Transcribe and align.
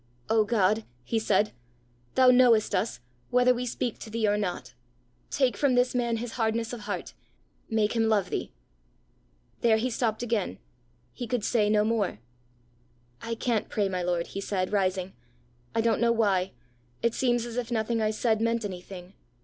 "O 0.31 0.43
God!" 0.45 0.83
he 1.03 1.19
said, 1.19 1.51
"thou 2.15 2.31
knowest 2.31 2.73
us, 2.73 3.01
whether 3.29 3.53
we 3.53 3.67
speak 3.67 3.99
to 3.99 4.09
thee 4.09 4.27
or 4.27 4.35
not; 4.35 4.73
take 5.29 5.55
from 5.55 5.75
this 5.75 5.93
man 5.93 6.17
his 6.17 6.31
hardness 6.31 6.73
of 6.73 6.79
heart. 6.79 7.13
Make 7.69 7.93
him 7.93 8.05
love 8.09 8.31
thee." 8.31 8.51
There 9.59 9.77
he 9.77 9.91
stopped 9.91 10.23
again. 10.23 10.57
He 11.13 11.27
could 11.27 11.43
say 11.45 11.69
no 11.69 11.83
more. 11.83 12.17
"I 13.21 13.35
can't 13.35 13.69
pray, 13.69 13.87
my 13.89 14.01
lord," 14.01 14.25
he 14.33 14.41
said, 14.41 14.71
rising. 14.73 15.13
"I 15.75 15.81
don't 15.81 16.01
know 16.01 16.11
why. 16.11 16.53
It 17.03 17.13
seems 17.13 17.45
as 17.45 17.55
if 17.55 17.69
nothing 17.71 18.01
I 18.01 18.09
said 18.09 18.41
meant 18.41 18.65
anything. 18.65 19.13